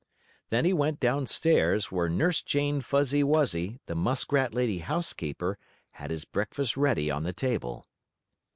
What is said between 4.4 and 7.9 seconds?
lady housekeeper, had his breakfast ready on the table.